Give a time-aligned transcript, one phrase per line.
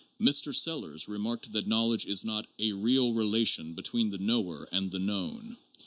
[0.19, 0.51] Mr.
[0.51, 5.57] Sellars remarked that knowledge is not ''a real relation between the Tcnower and the known."